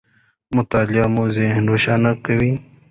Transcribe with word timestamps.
مطالعه 0.55 1.05
مو 1.13 1.23
ذهن 1.35 1.63
روښانه 1.71 2.11
کوي. 2.25 2.51